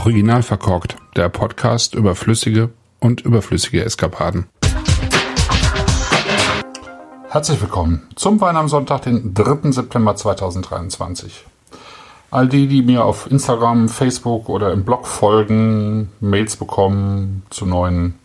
Original 0.00 0.42
verkorkt, 0.42 0.96
der 1.14 1.28
Podcast 1.28 1.94
über 1.94 2.14
flüssige 2.14 2.70
und 3.00 3.20
überflüssige 3.20 3.84
Eskapaden. 3.84 4.46
Herzlich 7.28 7.60
willkommen 7.60 8.08
zum 8.16 8.40
Wein 8.40 8.56
am 8.56 8.70
Sonntag, 8.70 9.02
den 9.02 9.34
3. 9.34 9.72
September 9.72 10.16
2023. 10.16 11.44
All 12.30 12.48
die, 12.48 12.66
die 12.66 12.80
mir 12.80 13.04
auf 13.04 13.30
Instagram, 13.30 13.90
Facebook 13.90 14.48
oder 14.48 14.72
im 14.72 14.86
Blog 14.86 15.06
folgen, 15.06 16.10
Mails 16.20 16.56
bekommen 16.56 17.42
zu 17.50 17.66
neuen 17.66 18.18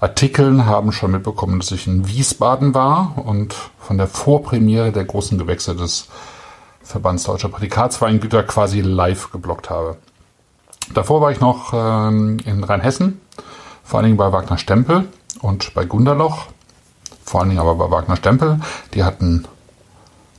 Artikeln, 0.00 0.66
haben 0.66 0.92
schon 0.92 1.12
mitbekommen, 1.12 1.58
dass 1.58 1.70
ich 1.70 1.86
in 1.86 2.06
Wiesbaden 2.06 2.74
war 2.74 3.14
und 3.24 3.54
von 3.78 3.96
der 3.96 4.08
Vorpremiere 4.08 4.92
der 4.92 5.06
großen 5.06 5.38
Gewächse 5.38 5.74
des 5.74 6.06
Verbands 6.82 7.24
Deutscher 7.24 7.48
Prädikatsweingüter 7.48 8.42
quasi 8.42 8.82
live 8.82 9.32
geblockt 9.32 9.70
habe. 9.70 9.96
Davor 10.92 11.20
war 11.20 11.30
ich 11.30 11.40
noch 11.40 11.72
ähm, 11.72 12.38
in 12.44 12.62
Rheinhessen, 12.62 13.20
vor 13.82 13.98
allen 13.98 14.06
Dingen 14.06 14.16
bei 14.16 14.32
Wagner 14.32 14.58
Stempel 14.58 15.08
und 15.40 15.72
bei 15.74 15.84
Gunderloch, 15.84 16.46
vor 17.24 17.40
allen 17.40 17.50
Dingen 17.50 17.60
aber 17.60 17.74
bei 17.76 17.90
Wagner 17.90 18.16
Stempel. 18.16 18.60
Die 18.92 19.02
hatten 19.02 19.46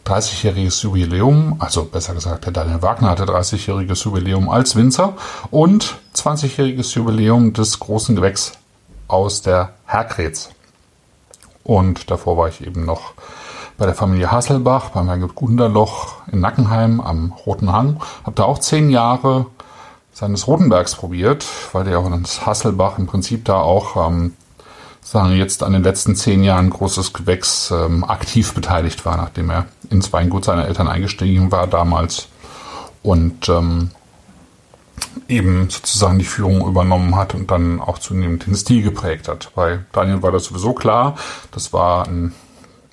30-jähriges 0.06 0.84
Jubiläum, 0.84 1.56
also 1.60 1.86
besser 1.86 2.14
gesagt, 2.14 2.46
der 2.46 2.54
Daniel 2.54 2.82
Wagner 2.84 3.10
hatte 3.10 3.24
30-jähriges 3.24 4.04
Jubiläum 4.04 4.50
als 4.50 4.76
Winzer 4.76 5.14
und 5.50 5.98
20-jähriges 6.16 6.96
Jubiläum 6.96 7.54
des 7.54 7.80
großen 7.80 8.16
Gewächs 8.16 8.54
aus 9.08 9.42
der 9.42 9.74
Herkrets. 9.86 10.52
Und 11.64 12.12
davor 12.12 12.38
war 12.38 12.48
ich 12.50 12.66
eben 12.66 12.86
noch 12.86 13.14
bei 13.78 13.86
der 13.86 13.96
Familie 13.96 14.32
Hasselbach, 14.32 14.90
beim 14.90 15.08
Herrn 15.08 15.28
Gunderloch 15.28 16.18
in 16.32 16.40
Nackenheim 16.40 17.02
am 17.02 17.34
Roten 17.46 17.72
Hang. 17.72 18.00
Habe 18.24 18.36
da 18.36 18.44
auch 18.44 18.60
zehn 18.60 18.90
Jahre 18.90 19.48
seines 20.16 20.48
Rotenbergs 20.48 20.96
probiert, 20.96 21.46
weil 21.74 21.84
der 21.84 22.00
auch 22.00 22.06
in 22.08 22.24
Hasselbach 22.24 22.98
im 22.98 23.06
Prinzip 23.06 23.44
da 23.44 23.60
auch, 23.60 24.08
ähm, 24.08 24.34
sagen 25.02 25.36
jetzt 25.36 25.62
an 25.62 25.74
den 25.74 25.84
letzten 25.84 26.16
zehn 26.16 26.42
Jahren 26.42 26.70
großes 26.70 27.12
Gewächs 27.12 27.70
ähm, 27.70 28.06
aktiv 28.06 28.54
beteiligt 28.54 29.06
war, 29.06 29.18
nachdem 29.18 29.50
er 29.50 29.66
ins 29.90 30.14
Weingut 30.14 30.46
seiner 30.46 30.68
Eltern 30.68 30.88
eingestiegen 30.88 31.52
war 31.52 31.68
damals 31.68 32.30
und 33.04 33.50
ähm, 33.50 33.92
eben 35.28 35.70
sozusagen 35.70 36.18
die 36.18 36.26
Führung 36.26 36.66
übernommen 36.66 37.18
hat 37.18 37.36
und 37.36 37.52
dann 37.52 37.82
auch 37.82 38.00
zunehmend 38.00 38.48
den 38.48 38.56
Stil 38.56 38.84
geprägt 38.84 39.28
hat. 39.28 39.52
Bei 39.54 39.80
Daniel 39.92 40.24
war 40.24 40.32
das 40.32 40.46
sowieso 40.46 40.72
klar. 40.74 41.18
Das 41.52 41.74
war 41.74 42.08
ein 42.08 42.34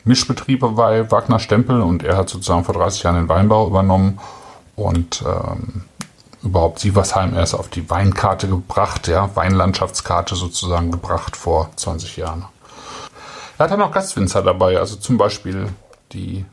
Mischbetrieb 0.05 0.61
bei 0.75 1.09
Wagner 1.11 1.39
Stempel 1.39 1.83
und 1.83 2.03
er 2.03 2.17
hat 2.17 2.29
sozusagen 2.29 2.65
vor 2.65 2.75
30 2.75 3.05
Jahren 3.05 3.15
den 3.15 3.29
Weinbau 3.29 3.69
übernommen 3.69 4.19
und 4.75 5.23
ähm, 5.25 5.85
überhaupt 6.43 6.81
Sieversheim 6.81 7.35
erst 7.35 7.55
auf 7.55 7.69
die 7.69 7.89
Weinkarte 7.89 8.49
gebracht, 8.49 9.09
ja, 9.09 9.31
Weinlandschaftskarte 9.35 10.35
sozusagen 10.35 10.91
gebracht 10.91 11.37
vor 11.37 11.71
20 11.77 12.17
Jahren. 12.17 12.45
Er 13.59 13.65
hat 13.65 13.71
dann 13.71 13.83
auch 13.83 13.93
Gastwinzer 13.93 14.43
dabei, 14.43 14.79
also 14.79 14.97
zum 14.97 15.19
Beispiel 15.19 15.69
die 16.13 16.45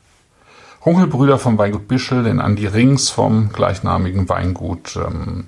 Runkelbrüder 0.85 1.39
vom 1.39 1.57
Weingut 1.57 1.87
Bischel, 1.87 2.23
den 2.23 2.39
Andi 2.39 2.67
Rings 2.67 3.09
vom 3.09 3.49
gleichnamigen 3.51 4.29
Weingut. 4.29 4.95
Ähm, 4.95 5.47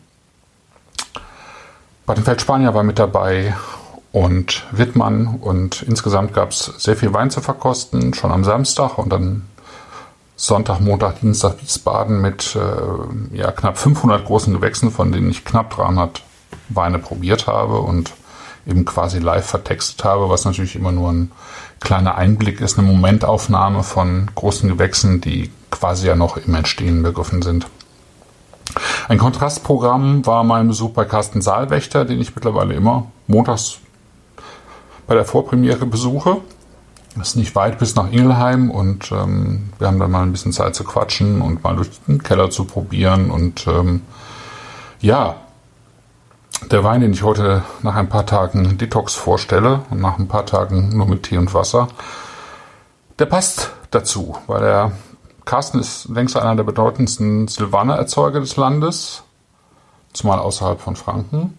Badenfeld 2.06 2.42
Spanier 2.42 2.74
war 2.74 2.84
mit 2.84 3.00
dabei 3.00 3.56
und 4.12 4.66
Wittmann 4.72 5.40
und 5.40 5.84
insgesamt 5.84 6.34
gab 6.34 6.52
es 6.52 6.66
sehr 6.78 6.98
viel 6.98 7.14
Wein 7.14 7.32
zu 7.32 7.42
verkosten, 7.42 8.14
schon 8.14 8.32
am 8.32 8.44
Samstag 8.44 8.98
und 8.98 9.10
dann 9.10 9.44
Sonntag, 10.44 10.80
Montag, 10.80 11.20
Dienstag 11.20 11.62
Wiesbaden 11.62 12.20
mit 12.20 12.56
äh, 12.56 13.38
ja, 13.38 13.52
knapp 13.52 13.78
500 13.78 14.26
großen 14.26 14.52
Gewächsen, 14.52 14.90
von 14.90 15.12
denen 15.12 15.30
ich 15.30 15.46
knapp 15.46 15.70
300 15.76 16.24
Weine 16.70 16.98
probiert 16.98 17.46
habe 17.46 17.80
und 17.82 18.12
eben 18.66 18.84
quasi 18.84 19.20
live 19.20 19.46
vertextet 19.46 20.04
habe, 20.04 20.32
was 20.32 20.44
natürlich 20.46 20.76
immer 20.76 20.92
nur 20.92 21.12
ein 21.12 21.32
kleiner 21.80 22.16
Einblick 22.16 22.60
ist, 22.60 22.80
eine 22.80 22.88
Momentaufnahme 22.88 23.84
von 23.84 24.32
großen 24.34 24.68
Gewächsen, 24.68 25.22
die 25.22 25.52
quasi 25.70 26.08
ja 26.08 26.16
noch 26.16 26.38
im 26.38 26.56
Entstehen 26.56 27.04
begriffen 27.04 27.44
sind. 27.44 27.68
Ein 29.10 29.20
Kontrastprogramm 29.20 30.26
war 30.26 30.44
mein 30.44 30.68
Besuch 30.68 30.90
bei 30.90 31.06
Carsten 31.06 31.44
Saalwächter, 31.44 32.04
den 32.04 32.20
ich 32.20 32.34
mittlerweile 32.34 32.74
immer 32.74 33.12
montags 33.28 33.78
bei 35.06 35.14
der 35.14 35.26
Vorpremiere 35.26 35.86
besuche. 35.86 36.38
Ist 37.20 37.36
nicht 37.36 37.56
weit 37.56 37.78
bis 37.78 37.96
nach 37.96 38.10
Ingelheim 38.10 38.72
und 38.72 39.12
ähm, 39.12 39.70
wir 39.78 39.88
haben 39.88 40.00
dann 40.00 40.12
mal 40.12 40.24
ein 40.24 40.32
bisschen 40.32 40.54
Zeit 40.54 40.76
zu 40.76 40.86
quatschen 40.86 41.42
und 41.42 41.64
mal 41.64 41.76
durch 41.76 41.90
den 42.08 42.24
Keller 42.24 42.50
zu 42.50 42.64
probieren. 42.64 43.30
Und 43.30 43.68
ähm, 43.68 44.02
ja, 45.02 45.36
der 46.70 46.84
Wein, 46.84 47.02
den 47.02 47.12
ich 47.12 47.24
heute 47.24 47.64
nach 47.82 47.96
ein 47.96 48.08
paar 48.08 48.26
Tagen 48.26 48.78
Detox 48.78 49.14
vorstelle 49.16 49.82
und 49.90 50.00
nach 50.00 50.20
ein 50.20 50.30
paar 50.30 50.46
Tagen 50.46 50.96
nur 50.96 51.06
mit 51.06 51.24
Tee 51.24 51.38
und 51.38 51.54
Wasser, 51.54 51.90
der 53.20 53.26
passt 53.26 53.72
dazu, 53.92 54.38
weil 54.48 54.62
der 54.62 54.92
Carsten 55.44 55.80
ist 55.80 56.08
längst 56.10 56.38
einer 56.38 56.56
der 56.56 56.64
bedeutendsten 56.64 57.48
Silvaner-Erzeuger 57.48 58.40
des 58.40 58.56
Landes, 58.56 59.24
zumal 60.14 60.40
außerhalb 60.40 60.80
von 60.80 60.96
Franken. 60.96 61.58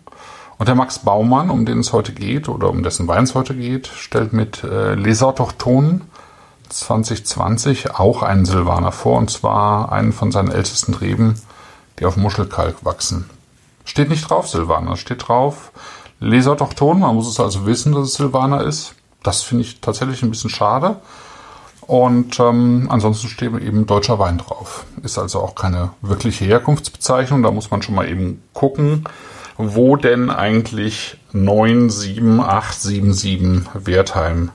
Und 0.59 0.69
der 0.69 0.75
Max 0.75 1.01
Baumann, 1.01 1.51
um 1.51 1.67
den 1.67 1.81
es 1.81 1.93
heute 1.93 2.13
geht 2.13 2.49
oder 2.49 2.71
um 2.71 2.83
dessen 2.83 3.09
Wein 3.09 3.25
es 3.25 3.35
heute 3.35 3.55
geht, 3.55 3.89
stellt 3.89 4.33
mit 4.33 4.63
äh, 4.63 4.95
Les 4.95 5.23
Autochtonen 5.23 6.03
2020 6.69 7.95
auch 7.95 8.23
einen 8.23 8.45
Silvaner 8.45 8.93
vor, 8.93 9.19
und 9.19 9.31
zwar 9.31 9.93
einen 9.93 10.13
von 10.13 10.33
seinen 10.33 10.51
ältesten 10.51 10.95
Reben, 10.95 11.41
die 11.99 12.07
auf 12.07 12.17
Muschelkalk 12.17 12.85
wachsen. 12.85 13.29
Steht 13.85 14.09
nicht 14.09 14.29
drauf 14.29 14.49
Silvaner, 14.49 14.97
steht 14.97 15.29
drauf 15.29 15.73
Les 16.21 16.47
Autochtonen, 16.47 17.03
man 17.03 17.15
muss 17.15 17.29
es 17.29 17.41
also 17.41 17.67
wissen, 17.67 17.93
dass 17.93 18.07
es 18.07 18.15
Silvaner 18.15 18.63
ist. 18.63 18.95
Das 19.23 19.43
finde 19.43 19.65
ich 19.65 19.81
tatsächlich 19.81 20.23
ein 20.23 20.31
bisschen 20.31 20.51
schade. 20.51 20.97
Und 21.81 22.39
ähm, 22.39 22.87
ansonsten 22.91 23.29
steht 23.29 23.53
eben 23.61 23.87
deutscher 23.87 24.21
Wein 24.21 24.39
drauf. 24.39 24.85
Ist 25.03 25.19
also 25.19 25.41
auch 25.41 25.57
keine 25.57 25.91
wirkliche 26.01 26.45
Herkunftsbezeichnung, 26.45 27.43
da 27.43 27.51
muss 27.51 27.73
man 27.73 27.83
schon 27.83 27.97
mal 27.97 28.09
eben 28.09 28.43
gucken 28.53 29.05
wo 29.57 29.97
denn 29.97 30.31
eigentlich 30.31 31.19
97877 31.33 33.63
Wertheim 33.75 34.51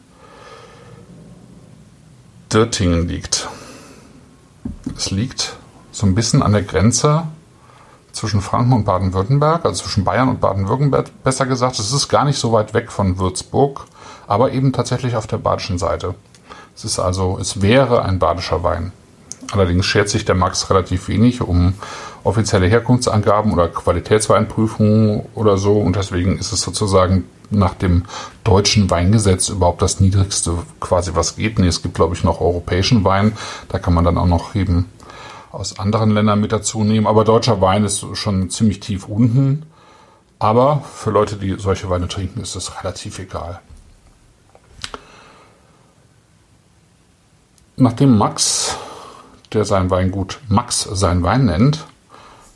Dirtingen 2.52 3.08
liegt. 3.08 3.48
Es 4.96 5.12
liegt 5.12 5.56
so 5.92 6.06
ein 6.06 6.16
bisschen 6.16 6.42
an 6.42 6.54
der 6.54 6.64
Grenze 6.64 7.24
zwischen 8.14 8.42
Franken 8.42 8.74
und 8.74 8.86
Baden-Württemberg, 8.86 9.66
also 9.66 9.84
zwischen 9.84 10.04
Bayern 10.04 10.30
und 10.30 10.42
Baden-Württemberg 10.42 11.12
besser 11.24 11.46
gesagt. 11.46 11.78
Es 11.80 11.92
ist 11.92 12.10
gar 12.10 12.26
nicht 12.26 12.40
so 12.40 12.52
weit 12.52 12.74
weg 12.74 12.92
von 12.92 13.20
Würzburg, 13.20 13.86
aber 14.28 14.52
eben 14.52 14.74
tatsächlich 14.74 15.16
auf 15.16 15.28
der 15.28 15.38
badischen 15.38 15.78
Seite. 15.78 16.16
Es 16.76 16.86
ist 16.86 17.00
also, 17.00 17.38
es 17.40 17.62
wäre 17.62 18.04
ein 18.04 18.20
badischer 18.20 18.64
Wein. 18.64 18.92
Allerdings 19.52 19.86
schert 19.86 20.10
sich 20.10 20.26
der 20.26 20.36
Max 20.36 20.70
relativ 20.70 21.08
wenig 21.08 21.42
um 21.42 21.76
offizielle 22.24 22.68
Herkunftsangaben 22.68 23.54
oder 23.54 23.70
Qualitätsweinprüfungen 23.70 25.24
oder 25.36 25.58
so. 25.58 25.80
Und 25.80 25.96
deswegen 25.96 26.38
ist 26.38 26.52
es 26.52 26.62
sozusagen 26.62 27.26
nach 27.50 27.74
dem 27.74 28.04
deutschen 28.44 28.90
Weingesetz 28.90 29.50
überhaupt 29.50 29.82
das 29.82 30.00
niedrigste 30.02 30.58
quasi, 30.82 31.12
was 31.16 31.38
geht. 31.38 31.60
Nee, 31.60 31.68
es 31.68 31.82
gibt, 31.82 31.96
glaube 31.96 32.16
ich, 32.16 32.24
noch 32.24 32.42
europäischen 32.42 33.06
Wein. 33.06 33.34
Da 33.70 33.80
kann 33.80 33.94
man 33.94 34.04
dann 34.04 34.18
auch 34.18 34.26
noch 34.26 34.56
eben 34.56 34.90
aus 35.52 35.80
anderen 35.80 36.12
Ländern 36.12 36.42
mit 36.42 36.52
dazu 36.52 36.84
nehmen. 36.84 37.08
Aber 37.08 37.24
deutscher 37.24 37.62
Wein 37.62 37.86
ist 37.86 38.06
schon 38.14 38.50
ziemlich 38.50 38.82
tief 38.82 39.08
unten. 39.08 39.66
Aber 40.40 40.84
für 40.94 41.10
Leute, 41.10 41.38
die 41.38 41.56
solche 41.58 41.90
Weine 41.90 42.08
trinken, 42.08 42.42
ist 42.42 42.56
es 42.56 42.80
relativ 42.84 43.18
egal. 43.20 43.62
Nachdem 47.78 48.18
Max, 48.18 48.76
der 49.54 49.66
sein 49.66 49.90
Weingut 49.90 50.40
Max 50.48 50.84
sein 50.84 51.24
Wein 51.24 51.46
nennt, 51.46 51.86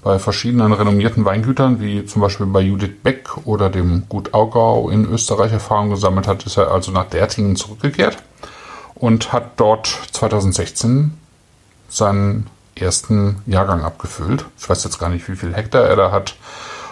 bei 0.04 0.18
verschiedenen 0.18 0.74
renommierten 0.74 1.26
Weingütern, 1.26 1.80
wie 1.80 2.06
zum 2.06 2.22
Beispiel 2.22 2.48
bei 2.48 2.62
Judith 2.62 3.04
Beck 3.04 3.46
oder 3.46 3.70
dem 3.70 4.10
Gut 4.10 4.34
Augau 4.34 4.90
in 4.90 5.06
Österreich 5.06 5.52
Erfahrung 5.52 5.92
gesammelt 5.92 6.28
hat, 6.28 6.44
ist 6.46 6.58
er 6.58 6.72
also 6.72 6.92
nach 6.92 7.06
Dertingen 7.06 7.56
zurückgekehrt 7.56 8.18
und 8.96 9.32
hat 9.32 9.60
dort 9.60 9.88
2016 10.12 11.14
seinen 11.88 12.48
ersten 12.76 13.42
Jahrgang 13.46 13.84
abgefüllt. 13.84 14.46
Ich 14.58 14.68
weiß 14.68 14.84
jetzt 14.84 14.98
gar 14.98 15.10
nicht, 15.10 15.28
wie 15.28 15.36
viel 15.36 15.54
Hektar 15.54 15.84
er 15.84 15.96
da 15.96 16.12
hat, 16.12 16.36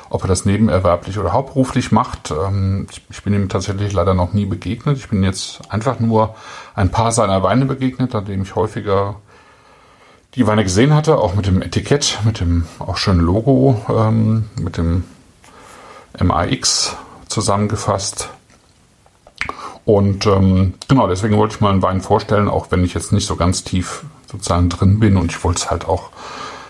ob 0.09 0.23
er 0.23 0.27
das 0.27 0.45
nebenerwerblich 0.45 1.17
oder 1.17 1.33
hauptberuflich 1.33 1.91
macht. 1.91 2.31
Ähm, 2.31 2.87
ich 3.09 3.23
bin 3.23 3.33
ihm 3.33 3.49
tatsächlich 3.49 3.93
leider 3.93 4.13
noch 4.13 4.33
nie 4.33 4.45
begegnet. 4.45 4.97
Ich 4.97 5.09
bin 5.09 5.23
jetzt 5.23 5.61
einfach 5.69 5.99
nur 5.99 6.35
ein 6.75 6.91
paar 6.91 7.11
seiner 7.11 7.41
Weine 7.43 7.65
begegnet, 7.65 8.13
an 8.13 8.25
dem 8.25 8.43
ich 8.43 8.55
häufiger 8.55 9.15
die 10.35 10.45
Weine 10.45 10.63
gesehen 10.63 10.93
hatte, 10.93 11.17
auch 11.17 11.35
mit 11.35 11.47
dem 11.47 11.61
Etikett, 11.61 12.19
mit 12.23 12.39
dem 12.39 12.65
auch 12.79 12.97
schönen 12.97 13.21
Logo, 13.21 13.83
ähm, 13.89 14.49
mit 14.59 14.77
dem 14.77 15.03
MAX 16.19 16.95
zusammengefasst. 17.27 18.29
Und 19.85 20.27
ähm, 20.27 20.75
genau, 20.87 21.07
deswegen 21.07 21.37
wollte 21.37 21.55
ich 21.55 21.61
mal 21.61 21.71
einen 21.71 21.81
Wein 21.81 22.01
vorstellen, 22.01 22.47
auch 22.47 22.67
wenn 22.69 22.83
ich 22.83 22.93
jetzt 22.93 23.11
nicht 23.11 23.25
so 23.25 23.35
ganz 23.35 23.63
tief 23.63 24.03
sozusagen 24.27 24.69
drin 24.69 24.99
bin 24.99 25.17
und 25.17 25.31
ich 25.31 25.43
wollte 25.43 25.61
es 25.61 25.71
halt 25.71 25.87
auch, 25.87 26.11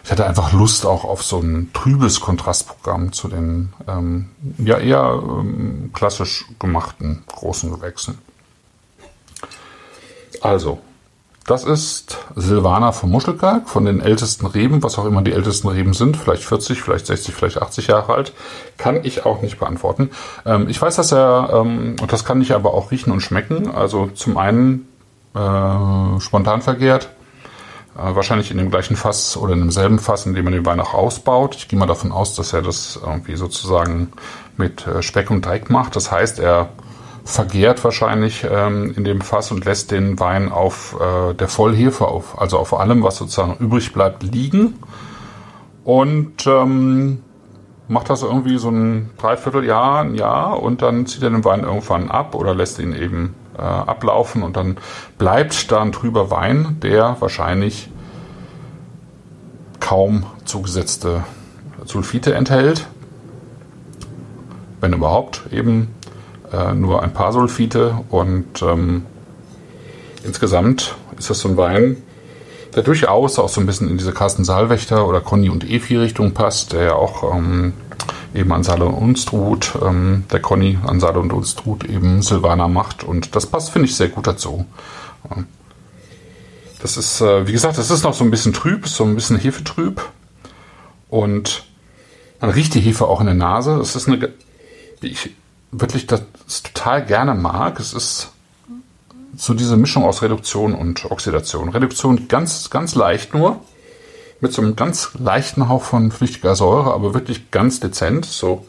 ich 0.05 0.11
hatte 0.11 0.25
einfach 0.25 0.53
Lust 0.53 0.85
auch 0.85 1.03
auf 1.03 1.21
so 1.23 1.39
ein 1.39 1.71
trübes 1.73 2.21
Kontrastprogramm 2.21 3.11
zu 3.11 3.27
den 3.27 3.73
ähm, 3.87 4.29
ja 4.57 4.77
eher 4.77 5.21
ähm, 5.21 5.91
klassisch 5.93 6.45
gemachten 6.59 7.23
großen 7.27 7.71
Gewächsen. 7.71 8.17
Also, 10.41 10.79
das 11.49 11.63
ist 11.63 12.17
Silvana 12.35 12.91
vom 12.91 13.09
Muschelkalk, 13.09 13.69
von 13.69 13.85
den 13.85 14.01
ältesten 14.01 14.45
Reben, 14.45 14.83
was 14.83 14.99
auch 14.99 15.05
immer 15.05 15.23
die 15.23 15.33
ältesten 15.33 15.67
Reben 15.67 15.93
sind, 15.93 16.15
vielleicht 16.15 16.43
40, 16.43 16.81
vielleicht 16.81 17.07
60, 17.07 17.33
vielleicht 17.33 17.61
80 17.61 17.87
Jahre 17.87 18.13
alt, 18.13 18.33
kann 18.77 19.03
ich 19.03 19.25
auch 19.25 19.41
nicht 19.41 19.57
beantworten. 19.59 20.11
Ähm, 20.45 20.69
ich 20.69 20.79
weiß, 20.79 20.95
dass 20.95 21.11
er, 21.11 21.49
ähm, 21.53 21.95
und 21.99 22.13
das 22.13 22.23
kann 22.23 22.41
ich 22.41 22.53
aber 22.53 22.73
auch 22.73 22.91
riechen 22.91 23.11
und 23.11 23.21
schmecken, 23.21 23.71
also 23.71 24.07
zum 24.13 24.37
einen 24.37 24.87
äh, 25.33 26.19
spontan 26.19 26.61
vergehrt, 26.61 27.09
äh, 27.97 28.15
wahrscheinlich 28.15 28.51
in 28.51 28.57
dem 28.57 28.69
gleichen 28.69 28.95
Fass 28.95 29.35
oder 29.35 29.53
in 29.53 29.59
demselben 29.59 29.97
Fass, 29.97 30.27
in 30.27 30.35
dem 30.35 30.43
man 30.43 30.53
den 30.53 30.65
Wein 30.65 30.79
auch 30.79 30.93
ausbaut. 30.93 31.55
Ich 31.55 31.67
gehe 31.67 31.79
mal 31.79 31.87
davon 31.87 32.11
aus, 32.11 32.35
dass 32.35 32.53
er 32.53 32.61
das 32.61 32.99
irgendwie 33.03 33.35
sozusagen 33.35 34.13
mit 34.55 34.85
äh, 34.85 35.01
Speck 35.01 35.31
und 35.31 35.43
Teig 35.43 35.71
macht. 35.71 35.95
Das 35.95 36.11
heißt, 36.11 36.39
er 36.39 36.69
vergärt 37.23 37.83
wahrscheinlich 37.83 38.45
ähm, 38.49 38.93
in 38.95 39.03
dem 39.03 39.21
Fass 39.21 39.51
und 39.51 39.65
lässt 39.65 39.91
den 39.91 40.19
Wein 40.19 40.51
auf 40.51 40.95
äh, 40.99 41.33
der 41.33 41.47
Vollhefe, 41.47 42.07
auf, 42.07 42.39
also 42.39 42.57
auf 42.57 42.73
allem, 42.73 43.03
was 43.03 43.17
sozusagen 43.17 43.57
übrig 43.57 43.93
bleibt, 43.93 44.23
liegen. 44.23 44.75
Und 45.83 46.45
ähm, 46.47 47.23
macht 47.87 48.09
das 48.09 48.21
irgendwie 48.21 48.57
so 48.57 48.69
ein 48.69 49.09
Dreivierteljahr, 49.17 50.01
ein 50.01 50.15
Jahr 50.15 50.61
und 50.61 50.81
dann 50.81 51.05
zieht 51.05 51.23
er 51.23 51.31
den 51.31 51.43
Wein 51.43 51.61
irgendwann 51.61 52.09
ab 52.09 52.35
oder 52.35 52.53
lässt 52.53 52.79
ihn 52.79 52.93
eben 52.93 53.35
äh, 53.57 53.61
ablaufen 53.61 54.43
und 54.43 54.55
dann 54.55 54.77
bleibt 55.17 55.71
da 55.71 55.81
ein 55.81 55.91
trüber 55.91 56.29
Wein, 56.29 56.77
der 56.81 57.17
wahrscheinlich 57.19 57.89
kaum 59.79 60.25
zugesetzte 60.45 61.23
Sulfite 61.85 62.33
enthält. 62.35 62.87
Wenn 64.81 64.93
überhaupt, 64.93 65.41
eben 65.51 65.95
äh, 66.51 66.73
nur 66.73 67.03
ein 67.03 67.13
paar 67.13 67.33
Sulfite 67.33 67.99
und 68.09 68.61
ähm, 68.61 69.05
insgesamt 70.23 70.95
ist 71.17 71.29
das 71.29 71.39
so 71.39 71.49
ein 71.49 71.57
Wein, 71.57 71.97
der 72.75 72.83
durchaus 72.83 73.39
auch 73.39 73.49
so 73.49 73.61
ein 73.61 73.65
bisschen 73.65 73.89
in 73.89 73.97
diese 73.97 74.13
Carsten 74.13 74.43
Saalwächter 74.43 75.07
oder 75.07 75.21
Conny 75.21 75.49
und 75.49 75.69
Efi 75.69 75.97
Richtung 75.97 76.33
passt, 76.33 76.73
der 76.73 76.83
ja 76.83 76.93
auch 76.93 77.35
ähm, 77.35 77.73
eben 78.33 78.51
an 78.51 78.63
Saale 78.63 78.85
und 78.85 78.93
Unstrut, 78.93 79.73
ähm, 79.81 80.25
der 80.31 80.41
Conny 80.41 80.77
an 80.85 80.99
Saale 80.99 81.19
und 81.19 81.33
Unstrut 81.33 81.85
eben 81.85 82.21
Silvaner 82.21 82.67
macht. 82.67 83.03
Und 83.03 83.35
das 83.35 83.45
passt, 83.45 83.71
finde 83.71 83.87
ich, 83.87 83.95
sehr 83.95 84.09
gut 84.09 84.27
dazu. 84.27 84.65
Das 86.81 86.95
ist, 86.95 87.21
äh, 87.21 87.47
wie 87.47 87.51
gesagt, 87.51 87.77
das 87.77 87.91
ist 87.91 88.03
noch 88.03 88.13
so 88.13 88.23
ein 88.23 88.31
bisschen 88.31 88.53
trüb, 88.53 88.87
so 88.87 89.03
ein 89.03 89.15
bisschen 89.15 89.37
Hefetrüb. 89.37 90.01
Und 91.09 91.65
man 92.39 92.51
riecht 92.51 92.73
die 92.75 92.79
Hefe 92.79 93.07
auch 93.07 93.19
in 93.19 93.25
der 93.25 93.35
Nase. 93.35 93.75
Es 93.79 93.95
ist 93.95 94.07
eine, 94.07 94.31
ich 95.01 95.31
wirklich 95.71 96.07
das 96.07 96.21
total 96.63 97.05
gerne 97.05 97.35
mag. 97.35 97.79
Es 97.79 97.93
ist 97.93 98.31
so 99.35 99.53
diese 99.53 99.77
Mischung 99.77 100.03
aus 100.03 100.21
Reduktion 100.21 100.73
und 100.73 101.05
Oxidation. 101.09 101.69
Reduktion 101.69 102.27
ganz, 102.27 102.69
ganz 102.69 102.95
leicht 102.95 103.33
nur 103.33 103.61
mit 104.41 104.53
so 104.53 104.61
einem 104.61 104.75
ganz 104.75 105.11
leichten 105.19 105.69
Hauch 105.69 105.83
von 105.83 106.11
flüchtiger 106.11 106.55
Säure, 106.55 106.93
aber 106.93 107.13
wirklich 107.13 107.51
ganz 107.51 107.79
dezent, 107.79 108.25
so 108.25 108.65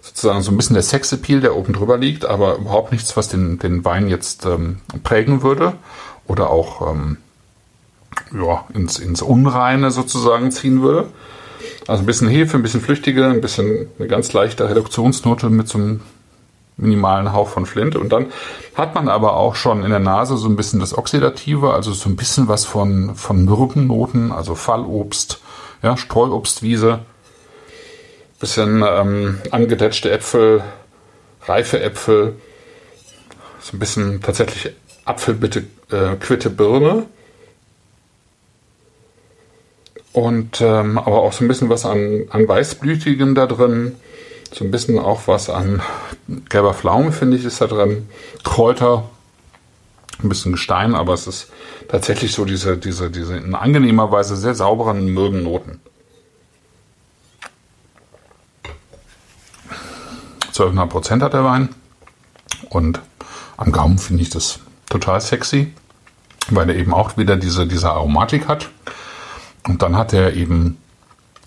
sozusagen 0.00 0.42
so 0.42 0.50
ein 0.50 0.56
bisschen 0.56 0.74
der 0.74 0.82
Sexappeal, 0.82 1.40
der 1.40 1.56
oben 1.56 1.72
drüber 1.72 1.98
liegt, 1.98 2.24
aber 2.24 2.56
überhaupt 2.56 2.92
nichts, 2.92 3.16
was 3.16 3.28
den, 3.28 3.58
den 3.58 3.84
Wein 3.84 4.08
jetzt 4.08 4.46
ähm, 4.46 4.80
prägen 5.02 5.42
würde 5.42 5.74
oder 6.26 6.50
auch 6.50 6.90
ähm, 6.90 7.18
ja, 8.32 8.64
ins, 8.74 8.98
ins 8.98 9.22
Unreine 9.22 9.90
sozusagen 9.90 10.50
ziehen 10.50 10.82
würde. 10.82 11.08
Also 11.86 12.02
ein 12.02 12.06
bisschen 12.06 12.28
Hefe, 12.28 12.56
ein 12.56 12.62
bisschen 12.62 12.80
flüchtige, 12.80 13.26
ein 13.26 13.40
bisschen 13.40 13.88
eine 13.98 14.08
ganz 14.08 14.32
leichte 14.32 14.68
Reduktionsnote 14.68 15.50
mit 15.50 15.68
so 15.68 15.78
einem 15.78 16.00
minimalen 16.78 17.32
Hauch 17.32 17.48
von 17.48 17.66
Flint. 17.66 17.96
Und 17.96 18.10
dann 18.10 18.26
hat 18.74 18.94
man 18.94 19.08
aber 19.08 19.36
auch 19.36 19.54
schon 19.54 19.84
in 19.84 19.90
der 19.90 19.98
Nase 19.98 20.36
so 20.36 20.48
ein 20.48 20.56
bisschen 20.56 20.80
das 20.80 20.96
Oxidative, 20.96 21.74
also 21.74 21.92
so 21.92 22.08
ein 22.08 22.16
bisschen 22.16 22.48
was 22.48 22.64
von, 22.64 23.14
von 23.14 23.44
Mürbennoten, 23.44 24.32
also 24.32 24.54
Fallobst, 24.54 25.40
ja, 25.82 25.96
Streuobstwiese, 25.96 27.00
bisschen 28.40 28.84
ähm, 28.88 29.40
angedetschte 29.50 30.10
Äpfel, 30.10 30.62
reife 31.46 31.80
Äpfel, 31.80 32.36
so 33.60 33.76
ein 33.76 33.80
bisschen 33.80 34.22
tatsächlich 34.22 34.74
Apfelbitte, 35.04 35.64
äh, 35.90 36.16
Quitte 36.20 36.50
Birne. 36.50 37.06
Und 40.12 40.60
ähm, 40.60 40.98
aber 40.98 41.18
auch 41.22 41.32
so 41.32 41.44
ein 41.44 41.48
bisschen 41.48 41.68
was 41.68 41.84
an, 41.84 42.24
an 42.30 42.48
Weißblütigen 42.48 43.34
da 43.34 43.46
drin 43.46 43.96
so 44.52 44.64
ein 44.64 44.70
bisschen 44.70 44.98
auch 44.98 45.26
was 45.26 45.50
an 45.50 45.82
gelber 46.48 46.74
Pflaume, 46.74 47.12
finde 47.12 47.36
ich, 47.36 47.44
ist 47.44 47.60
da 47.60 47.66
drin. 47.66 48.08
Kräuter, 48.44 49.08
ein 50.22 50.28
bisschen 50.28 50.52
Gestein, 50.52 50.94
aber 50.94 51.14
es 51.14 51.26
ist 51.26 51.50
tatsächlich 51.88 52.32
so 52.32 52.44
diese, 52.44 52.76
diese, 52.76 53.10
diese 53.10 53.36
in 53.36 53.54
angenehmer 53.54 54.10
Weise 54.10 54.36
sehr 54.36 54.54
sauberen, 54.54 55.08
mürben 55.12 55.42
Noten. 55.42 55.80
12,5 60.52 60.86
Prozent 60.86 61.22
hat 61.22 61.34
der 61.34 61.44
Wein. 61.44 61.68
Und 62.68 63.00
am 63.56 63.70
Gaumen 63.70 63.98
finde 63.98 64.22
ich 64.22 64.30
das 64.30 64.60
total 64.90 65.20
sexy, 65.20 65.72
weil 66.50 66.68
er 66.68 66.76
eben 66.76 66.92
auch 66.92 67.16
wieder 67.16 67.36
diese, 67.36 67.66
diese 67.66 67.90
Aromatik 67.90 68.48
hat. 68.48 68.68
Und 69.66 69.82
dann 69.82 69.96
hat 69.96 70.12
er 70.12 70.34
eben 70.34 70.78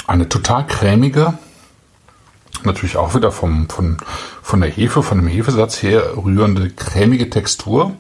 eine 0.07 0.29
total 0.29 0.65
cremige, 0.67 1.33
natürlich 2.65 2.97
auch 2.97 3.15
wieder 3.15 3.31
vom, 3.31 3.69
von, 3.69 3.97
von 4.41 4.61
der 4.61 4.69
Hefe, 4.69 5.03
von 5.03 5.17
dem 5.17 5.27
Hefesatz 5.27 5.81
her 5.81 6.13
rührende, 6.17 6.69
cremige 6.69 7.29
Textur. 7.29 7.93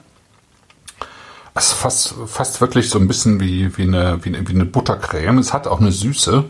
Es 1.53 1.67
ist 1.67 1.73
fast, 1.73 2.15
fast 2.27 2.61
wirklich 2.61 2.89
so 2.89 2.97
ein 2.97 3.07
bisschen 3.07 3.41
wie, 3.41 3.77
wie, 3.77 3.83
eine, 3.83 4.23
wie, 4.23 4.33
wie 4.47 4.53
eine 4.53 4.65
Buttercreme. 4.65 5.37
Es 5.37 5.51
hat 5.51 5.67
auch 5.67 5.81
eine 5.81 5.91
Süße, 5.91 6.45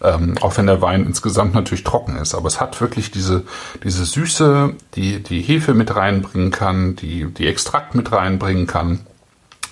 ähm, 0.00 0.34
auch 0.40 0.56
wenn 0.56 0.66
der 0.66 0.80
Wein 0.80 1.04
insgesamt 1.04 1.54
natürlich 1.54 1.82
trocken 1.82 2.16
ist. 2.16 2.34
Aber 2.34 2.46
es 2.46 2.60
hat 2.60 2.80
wirklich 2.80 3.10
diese, 3.10 3.42
diese 3.82 4.04
Süße, 4.04 4.74
die 4.94 5.22
die 5.22 5.42
Hefe 5.42 5.74
mit 5.74 5.96
reinbringen 5.96 6.52
kann, 6.52 6.94
die 6.94 7.26
die 7.26 7.48
Extrakt 7.48 7.96
mit 7.96 8.12
reinbringen 8.12 8.68
kann. 8.68 9.00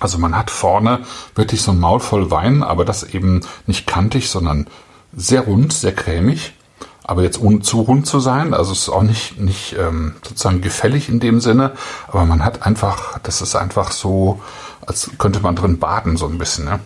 Also 0.00 0.18
man 0.18 0.36
hat 0.36 0.50
vorne 0.50 1.00
wirklich 1.36 1.62
so 1.62 1.70
ein 1.70 1.78
Maul 1.78 2.00
voll 2.00 2.32
Wein, 2.32 2.64
aber 2.64 2.84
das 2.84 3.04
eben 3.04 3.42
nicht 3.68 3.86
kantig, 3.86 4.30
sondern 4.30 4.66
sehr 5.14 5.42
rund, 5.42 5.72
sehr 5.72 5.94
cremig 5.94 6.54
aber 7.04 7.22
jetzt 7.22 7.40
ohne 7.40 7.60
zu 7.60 7.80
rund 7.80 8.06
zu 8.06 8.20
sein. 8.20 8.54
Also 8.54 8.72
es 8.72 8.82
ist 8.82 8.88
auch 8.88 9.02
nicht, 9.02 9.38
nicht 9.40 9.76
ähm, 9.78 10.14
sozusagen 10.26 10.60
gefällig 10.60 11.08
in 11.08 11.20
dem 11.20 11.40
Sinne, 11.40 11.72
aber 12.08 12.24
man 12.24 12.44
hat 12.44 12.64
einfach, 12.64 13.18
das 13.22 13.42
ist 13.42 13.56
einfach 13.56 13.92
so, 13.92 14.40
als 14.86 15.10
könnte 15.18 15.40
man 15.40 15.56
drin 15.56 15.78
baden, 15.78 16.16
so 16.16 16.26
ein 16.26 16.38
bisschen. 16.38 16.64
Ne? 16.64 16.80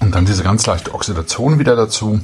Und 0.00 0.14
dann 0.14 0.26
diese 0.26 0.42
ganz 0.42 0.66
leichte 0.66 0.94
Oxidation 0.94 1.58
wieder 1.58 1.76
dazu. 1.76 2.20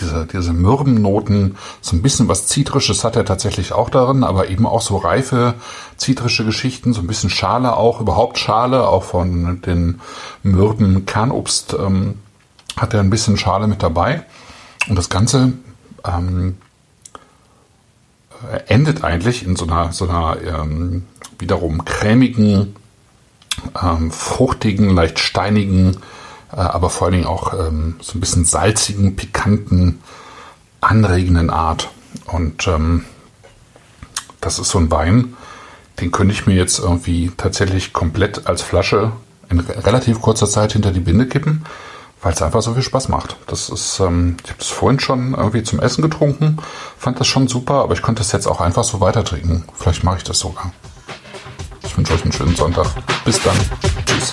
Diese, 0.00 0.24
diese 0.24 0.52
Mürbennoten, 0.52 1.56
so 1.80 1.96
ein 1.96 2.02
bisschen 2.02 2.28
was 2.28 2.46
Zitrisches 2.46 3.02
hat 3.02 3.16
er 3.16 3.24
tatsächlich 3.24 3.72
auch 3.72 3.90
darin, 3.90 4.22
aber 4.22 4.48
eben 4.48 4.64
auch 4.64 4.82
so 4.82 4.96
reife 4.96 5.54
zitrische 5.96 6.44
Geschichten, 6.44 6.92
so 6.92 7.00
ein 7.00 7.08
bisschen 7.08 7.28
Schale 7.28 7.76
auch, 7.76 8.00
überhaupt 8.00 8.38
Schale, 8.38 8.86
auch 8.86 9.02
von 9.02 9.60
den 9.62 10.00
Mürben 10.44 11.06
Kernobst. 11.06 11.74
Ähm, 11.74 12.14
hat 12.80 12.94
er 12.94 13.00
ein 13.00 13.10
bisschen 13.10 13.36
Schale 13.36 13.66
mit 13.66 13.82
dabei. 13.82 14.24
Und 14.88 14.96
das 14.96 15.10
Ganze 15.10 15.52
ähm, 16.06 16.56
endet 18.66 19.04
eigentlich 19.04 19.44
in 19.44 19.54
so 19.56 19.66
einer, 19.66 19.92
so 19.92 20.08
einer 20.08 20.38
ähm, 20.42 21.04
wiederum 21.38 21.84
cremigen, 21.84 22.74
ähm, 23.80 24.10
fruchtigen, 24.10 24.90
leicht 24.90 25.18
steinigen, 25.18 25.98
äh, 26.52 26.56
aber 26.56 26.88
vor 26.88 27.06
allen 27.06 27.16
Dingen 27.16 27.26
auch 27.26 27.52
ähm, 27.52 27.96
so 28.00 28.16
ein 28.16 28.20
bisschen 28.20 28.46
salzigen, 28.46 29.14
pikanten, 29.14 30.00
anregenden 30.80 31.50
Art. 31.50 31.90
Und 32.26 32.66
ähm, 32.66 33.04
das 34.40 34.58
ist 34.58 34.70
so 34.70 34.78
ein 34.78 34.90
Wein, 34.90 35.36
den 36.00 36.12
könnte 36.12 36.32
ich 36.32 36.46
mir 36.46 36.54
jetzt 36.54 36.78
irgendwie 36.78 37.30
tatsächlich 37.36 37.92
komplett 37.92 38.46
als 38.46 38.62
Flasche 38.62 39.12
in 39.50 39.60
relativ 39.60 40.22
kurzer 40.22 40.46
Zeit 40.46 40.72
hinter 40.72 40.92
die 40.92 41.00
Binde 41.00 41.26
kippen 41.26 41.66
weil 42.22 42.32
es 42.32 42.42
einfach 42.42 42.62
so 42.62 42.74
viel 42.74 42.82
Spaß 42.82 43.08
macht. 43.08 43.36
Das 43.46 43.68
ist, 43.68 44.00
ähm, 44.00 44.36
ich 44.44 44.50
habe 44.50 44.58
das 44.58 44.68
vorhin 44.68 45.00
schon 45.00 45.34
irgendwie 45.34 45.62
zum 45.62 45.80
Essen 45.80 46.02
getrunken, 46.02 46.58
fand 46.98 47.20
das 47.20 47.26
schon 47.26 47.48
super, 47.48 47.74
aber 47.74 47.94
ich 47.94 48.02
könnte 48.02 48.22
es 48.22 48.32
jetzt 48.32 48.46
auch 48.46 48.60
einfach 48.60 48.84
so 48.84 49.00
weiter 49.00 49.24
trinken. 49.24 49.64
Vielleicht 49.74 50.04
mache 50.04 50.18
ich 50.18 50.24
das 50.24 50.38
sogar. 50.38 50.72
Ich 51.82 51.96
wünsche 51.96 52.12
euch 52.12 52.22
einen 52.22 52.32
schönen 52.32 52.54
Sonntag. 52.54 52.86
Bis 53.24 53.42
dann. 53.42 53.56
Tschüss. 54.06 54.32